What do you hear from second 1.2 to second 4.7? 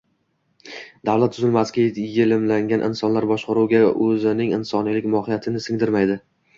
tuzilmasiga yelimlangan insonlar boshqaruvga o‘zining